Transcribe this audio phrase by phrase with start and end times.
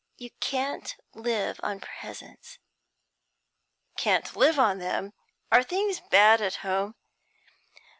[0.17, 2.57] You can't live on presents.'
[3.97, 5.13] 'Can't live on them?
[5.51, 6.95] Are things bad at home?'